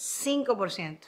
[0.00, 0.98] 5%.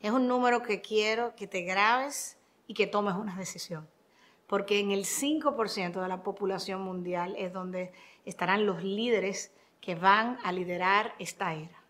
[0.00, 3.88] Es un número que quiero que te grabes y que tomes una decisión.
[4.48, 7.92] Porque en el 5% de la población mundial es donde
[8.24, 11.84] estarán los líderes que van a liderar esta era.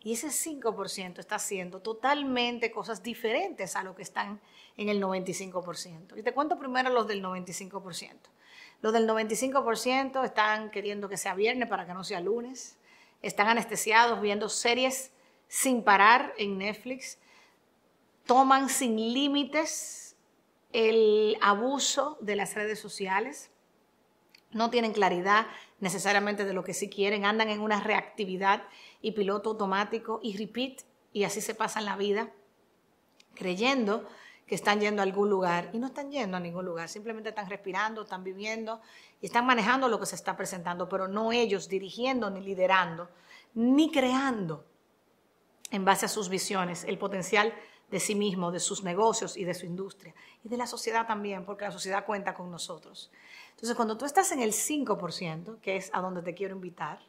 [0.00, 4.40] Y ese 5% está haciendo totalmente cosas diferentes a lo que están
[4.78, 6.16] en el 95%.
[6.16, 8.14] Y te cuento primero los del 95%.
[8.82, 12.78] Los del 95% están queriendo que sea viernes para que no sea lunes.
[13.22, 15.12] Están anestesiados viendo series
[15.48, 17.18] sin parar en Netflix.
[18.26, 20.16] Toman sin límites
[20.72, 23.50] el abuso de las redes sociales.
[24.52, 25.46] No tienen claridad
[25.80, 27.24] necesariamente de lo que sí quieren.
[27.24, 28.62] Andan en una reactividad
[29.00, 30.82] y piloto automático y repeat.
[31.12, 32.30] Y así se pasan la vida
[33.34, 34.08] creyendo
[34.46, 37.50] que están yendo a algún lugar y no están yendo a ningún lugar, simplemente están
[37.50, 38.80] respirando, están viviendo
[39.20, 43.08] y están manejando lo que se está presentando, pero no ellos dirigiendo ni liderando,
[43.54, 44.64] ni creando
[45.70, 47.52] en base a sus visiones el potencial
[47.90, 51.44] de sí mismo, de sus negocios y de su industria y de la sociedad también,
[51.44, 53.10] porque la sociedad cuenta con nosotros.
[53.50, 57.00] Entonces, cuando tú estás en el 5%, que es a donde te quiero invitar,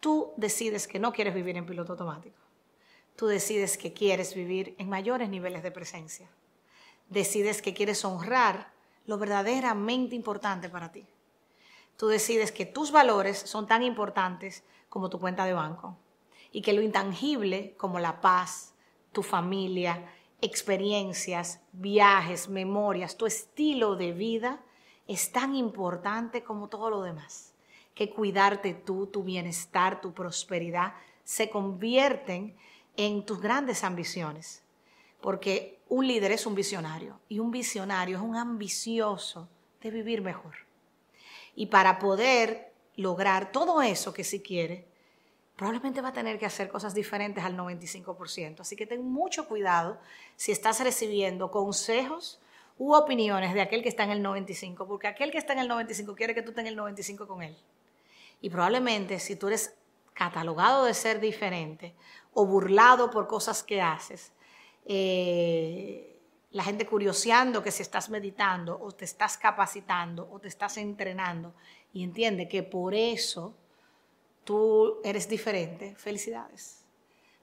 [0.00, 2.49] tú decides que no quieres vivir en piloto automático.
[3.16, 6.28] Tú decides que quieres vivir en mayores niveles de presencia
[7.10, 8.72] decides que quieres honrar
[9.04, 11.04] lo verdaderamente importante para ti.
[11.98, 15.98] Tú decides que tus valores son tan importantes como tu cuenta de banco
[16.52, 18.72] y que lo intangible como la paz,
[19.12, 20.08] tu familia,
[20.40, 24.60] experiencias, viajes, memorias, tu estilo de vida
[25.06, 27.52] es tan importante como todo lo demás.
[27.94, 32.56] Que cuidarte tú, tu bienestar, tu prosperidad se convierten en
[33.24, 34.62] tus grandes ambiciones.
[35.20, 39.48] Porque un líder es un visionario y un visionario es un ambicioso
[39.82, 40.54] de vivir mejor.
[41.54, 44.86] Y para poder lograr todo eso que sí quiere,
[45.56, 48.60] probablemente va a tener que hacer cosas diferentes al 95%.
[48.60, 49.98] Así que ten mucho cuidado
[50.36, 52.40] si estás recibiendo consejos
[52.78, 55.68] u opiniones de aquel que está en el 95, porque aquel que está en el
[55.68, 57.54] 95 quiere que tú estés en el 95 con él.
[58.40, 59.74] Y probablemente si tú eres
[60.14, 61.94] catalogado de ser diferente
[62.32, 64.32] o burlado por cosas que haces,
[64.86, 66.18] eh,
[66.52, 71.54] la gente curioseando que si estás meditando o te estás capacitando o te estás entrenando
[71.92, 73.54] y entiende que por eso
[74.44, 76.84] tú eres diferente, felicidades.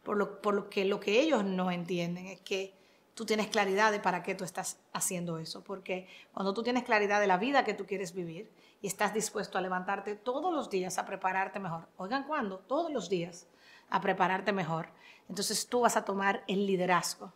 [0.04, 2.74] Por lo, por lo que lo que ellos no entienden es que
[3.18, 7.20] tú tienes claridad de para qué tú estás haciendo eso, porque cuando tú tienes claridad
[7.20, 8.48] de la vida que tú quieres vivir
[8.80, 13.10] y estás dispuesto a levantarte todos los días a prepararte mejor, oigan cuándo, todos los
[13.10, 13.48] días
[13.90, 14.90] a prepararte mejor,
[15.28, 17.34] entonces tú vas a tomar el liderazgo.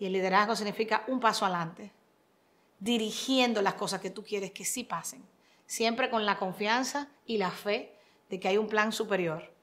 [0.00, 1.92] Y el liderazgo significa un paso adelante,
[2.80, 5.24] dirigiendo las cosas que tú quieres que sí pasen,
[5.64, 7.94] siempre con la confianza y la fe
[8.30, 9.54] de que hay un plan superior,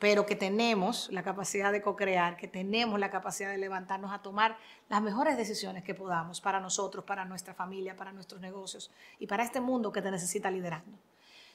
[0.00, 4.58] pero que tenemos la capacidad de co-crear, que tenemos la capacidad de levantarnos a tomar
[4.88, 8.90] las mejores decisiones que podamos para nosotros, para nuestra familia, para nuestros negocios
[9.20, 10.98] y para este mundo que te necesita liderando.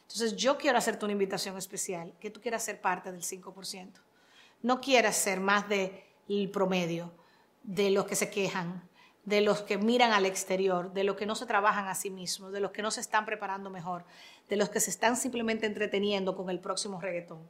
[0.03, 3.89] Entonces yo quiero hacerte una invitación especial, que tú quieras ser parte del 5%
[4.65, 7.11] no quieras ser más del promedio,
[7.61, 8.81] de los que se quejan,
[9.23, 12.51] de los que miran al exterior, de los que no se trabajan a sí mismos,
[12.51, 14.05] de los que no se están preparando mejor,
[14.49, 17.47] de los que se están simplemente entreteniendo con el próximo reggaetón.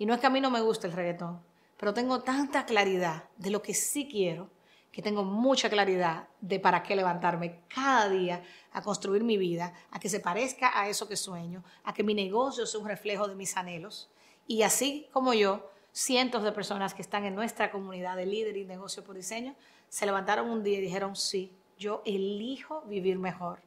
[0.00, 1.42] Y no es que a mí no me guste el reggaetón,
[1.76, 4.48] pero tengo tanta claridad de lo que sí quiero,
[4.90, 10.00] que tengo mucha claridad de para qué levantarme cada día a construir mi vida, a
[10.00, 13.34] que se parezca a eso que sueño, a que mi negocio sea un reflejo de
[13.34, 14.08] mis anhelos.
[14.46, 18.64] Y así como yo, cientos de personas que están en nuestra comunidad de líder y
[18.64, 19.54] negocio por diseño
[19.90, 23.60] se levantaron un día y dijeron, sí, yo elijo vivir mejor,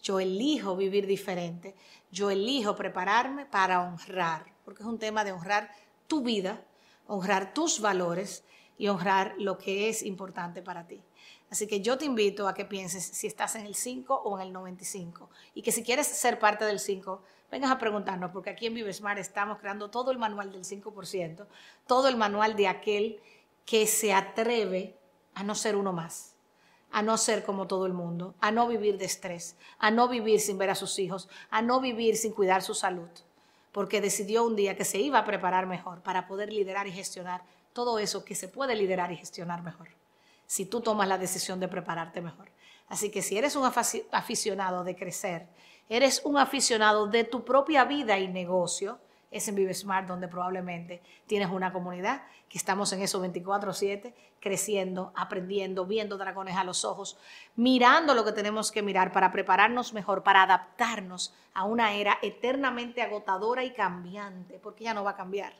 [0.00, 1.74] yo elijo vivir diferente,
[2.12, 5.70] yo elijo prepararme para honrar, porque es un tema de honrar
[6.06, 6.64] tu vida,
[7.06, 8.44] honrar tus valores
[8.78, 11.02] y honrar lo que es importante para ti.
[11.50, 14.46] Así que yo te invito a que pienses si estás en el 5 o en
[14.46, 18.66] el 95 y que si quieres ser parte del 5, vengas a preguntarnos, porque aquí
[18.66, 21.46] en Vivesmar estamos creando todo el manual del 5%,
[21.86, 23.20] todo el manual de aquel
[23.66, 24.96] que se atreve
[25.34, 26.36] a no ser uno más,
[26.90, 30.40] a no ser como todo el mundo, a no vivir de estrés, a no vivir
[30.40, 33.10] sin ver a sus hijos, a no vivir sin cuidar su salud,
[33.72, 37.42] porque decidió un día que se iba a preparar mejor para poder liderar y gestionar
[37.72, 39.88] todo eso que se puede liderar y gestionar mejor,
[40.46, 42.50] si tú tomas la decisión de prepararte mejor.
[42.88, 43.64] Así que si eres un
[44.12, 45.48] aficionado de crecer,
[45.88, 48.98] eres un aficionado de tu propia vida y negocio,
[49.32, 55.12] es en Vive Smart, donde probablemente tienes una comunidad que estamos en esos 24/7, creciendo,
[55.16, 57.18] aprendiendo, viendo dragones a los ojos,
[57.56, 63.02] mirando lo que tenemos que mirar para prepararnos mejor, para adaptarnos a una era eternamente
[63.02, 65.54] agotadora y cambiante, porque ya no va a cambiar.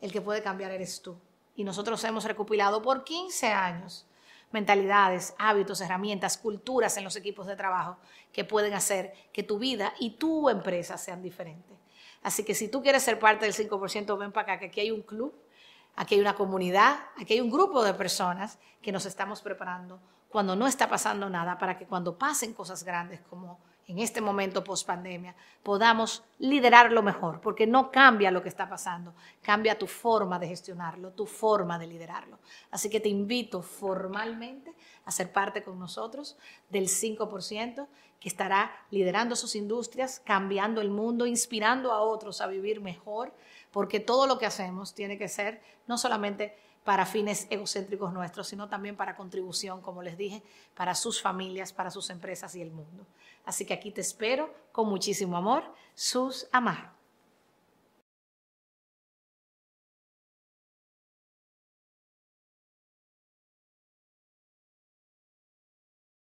[0.00, 1.16] El que puede cambiar eres tú.
[1.56, 4.06] Y nosotros hemos recopilado por 15 años
[4.50, 7.98] mentalidades, hábitos, herramientas, culturas en los equipos de trabajo
[8.32, 11.76] que pueden hacer que tu vida y tu empresa sean diferentes.
[12.22, 14.90] Así que si tú quieres ser parte del 5%, ven para acá, que aquí hay
[14.90, 15.34] un club,
[15.96, 20.54] aquí hay una comunidad, aquí hay un grupo de personas que nos estamos preparando cuando
[20.56, 24.86] no está pasando nada para que cuando pasen cosas grandes como en este momento post
[24.86, 30.46] pandemia, podamos liderarlo mejor, porque no cambia lo que está pasando, cambia tu forma de
[30.46, 32.38] gestionarlo, tu forma de liderarlo.
[32.70, 34.74] Así que te invito formalmente
[35.06, 36.36] a ser parte con nosotros
[36.68, 37.86] del 5%
[38.20, 43.32] que estará liderando sus industrias, cambiando el mundo, inspirando a otros a vivir mejor,
[43.70, 48.68] porque todo lo que hacemos tiene que ser no solamente para fines egocéntricos nuestros, sino
[48.68, 50.42] también para contribución, como les dije,
[50.74, 53.06] para sus familias, para sus empresas y el mundo.
[53.44, 55.64] Así que aquí te espero con muchísimo amor,
[55.94, 56.97] sus Amaro.